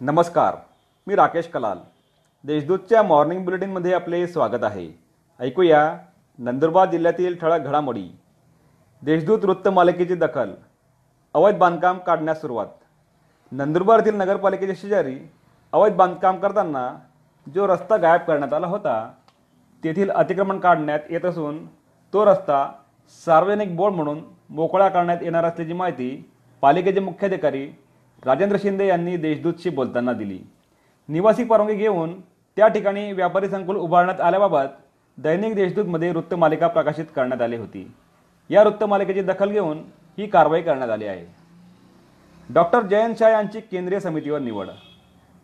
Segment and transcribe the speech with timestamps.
[0.00, 0.56] नमस्कार
[1.06, 1.78] मी राकेश कलाल.
[2.44, 4.86] देशदूतच्या मॉर्निंग बुलेटिनमध्ये आपले स्वागत आहे.
[5.40, 5.80] ऐकूया
[6.38, 8.02] नंदुरबार जिल्ह्यातील ठळक घडामोडी.
[9.02, 10.50] देशदूत वृत्तमालिकेची दखल.
[11.34, 12.66] अवैध बांधकाम काढण्यास सुरुवात.
[13.52, 15.18] नंदुरबार येथील नगरपालिकेच्या शेजारी
[15.72, 16.88] अवैध बांधकाम करताना
[17.46, 18.96] जो रस्ता गायब करण्यात आला होता
[19.84, 21.64] तेथील अतिक्रमण काढण्यात येत असून
[22.12, 22.66] तो रस्ता
[23.26, 26.10] सार्वजनिक बोर्ड म्हणून मोकळा करण्यात येणार असल्याची माहिती
[26.62, 27.68] पालिकेचे मुख्याधिकारी
[28.24, 30.38] राजेंद्र शिंदे यांनी देशदूतशी बोलताना दिली.
[31.08, 32.20] निवासी परवानगी घेऊन
[32.56, 34.68] त्या ठिकाणी व्यापारी संकुल उभारण्यात आल्याबाबत
[35.18, 37.86] दैनिक देशदूतमध्ये वृत्तमालिका प्रकाशित करण्यात आली होती.
[38.50, 39.78] या वृत्तमालिकेची दखल घेऊन
[40.18, 41.24] ही कारवाई करण्यात आली आहे.
[42.48, 44.68] डॉक्टर जयंत शाह यांची केंद्रीय समितीवर निवड.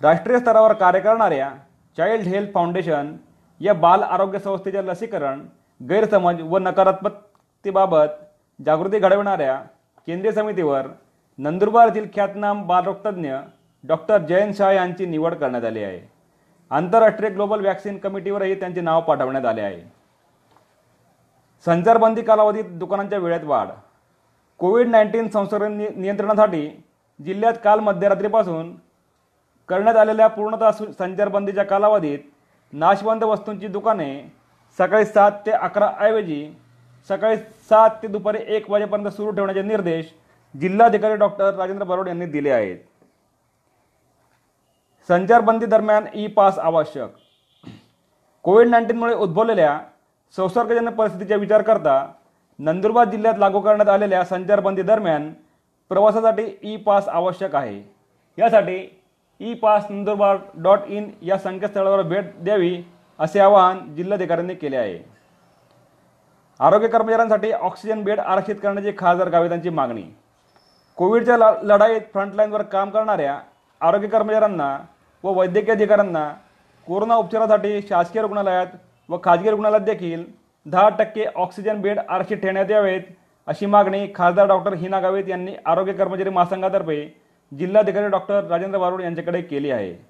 [0.00, 1.50] राष्ट्रीय स्तरावर कार्य करणाऱ्या
[1.96, 3.14] चाइल्ड हेल्थ फाउंडेशन
[3.60, 5.40] या बाल आरोग्य संस्थेच्या लसीकरण
[5.80, 8.22] गैरसमज व नकारात्मकतेबाबत
[8.58, 9.56] जागृती घडविणाऱ्या
[10.06, 10.86] केंद्रीय समितीवर
[11.38, 13.34] नंदुरबार येथील ख्यातनाम बालरोगतज्ञ
[13.84, 16.00] डॉक्टर जयंत शाह यांची निवड करण्यात आली आहे.
[16.70, 19.80] आंतरराष्ट्रीय ग्लोबल वॅक्सिन कमिटीवरही त्यांचे नाव पाठवण्यात आले आहे.
[21.66, 23.68] संचारबंदी कालावधीत दुकानांच्या वेळेत वाढ.
[24.58, 26.68] कोविड नाईन्टीन संसर्ग नि- नियंत्रणासाठी
[27.20, 28.74] जिल्ह्यात काल मध्यरात्रीपासून
[29.68, 32.18] करण्यात आलेल्या पूर्णतः संचारबंदीच्या कालावधीत
[32.72, 34.32] नाशवंत वस्तूंची दुकाने
[34.78, 36.52] सकाळी सात ते अकरा ऐवजी
[37.08, 40.14] सकाळी सात ते दुपारी एक वाजेपर्यंत सुरू ठेवण्याचे निर्देश
[40.60, 42.76] जिल्हाधिकारी डॉक्टर राजेंद्र बरोड यांनी दिले आहेत.
[45.08, 47.10] संचारबंदी दरम्यान ई पास आवश्यक.
[48.44, 49.78] कोविड नाईन्टीनमुळे उद्भवलेल्या
[50.36, 52.06] संसर्गजन्य परिस्थितीचा विचार करता
[52.58, 55.32] नंदुरबार जिल्ह्यात लागू करण्यात आलेल्या संचारबंदी दरम्यान
[55.90, 57.80] प्रवासासाठी ई पास आवश्यक आहे.
[58.38, 59.00] यासाठी
[59.40, 62.82] E pass Nandurbar dot in या संकेतस्थळावर भेट द्यावी
[63.18, 64.98] असे आवाहन जिल्हाधिकाऱ्यांनी केले आहे.
[66.60, 70.04] आरोग्य कर्मचाऱ्यांसाठी ऑक्सिजन बेड आरक्षित करण्याची खासदार गावितांची मागणी.
[70.96, 73.38] कोविडच्या ल- लढाईत फ्रंटलाईनवर काम करणाऱ्या
[73.80, 74.78] आरोग्य कर्मचाऱ्यांना
[75.24, 76.34] व वैद्यकीय अधिकाऱ्यांना
[76.86, 78.66] कोरोना उपचारासाठी शासकीय रुग्णालयात
[79.08, 80.24] व खाजगी रुग्णालयात देखील
[80.66, 83.00] दहा टक्के ऑक्सिजन बेड आरक्षित ठेवण्यात यावेत
[83.46, 87.16] अशी मागणी खासदार डॉक्टर हिना गावित यांनी आरोग्य कर्मचारी महासंघातर्फे
[87.58, 90.06] जिल्हाधिकारी डॉक्टर राजेंद्र बारोड यांच्याकडे केली आहे.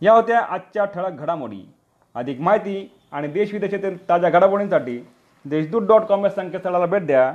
[0.00, 1.72] या होत्या आजच्या ठळक घडामोडी.
[2.14, 5.08] अधिक माहिती आणि देशविदेशातील ताज्या घडामोडींसाठी
[5.44, 7.32] देशदूत डॉट कॉम या संकेतस्थळाला भेट द्या.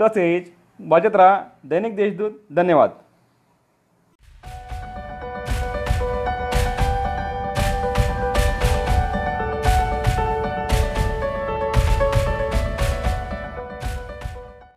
[0.00, 2.90] तसेच वाजत राहा दैनिक देशदूत धन्यवाद।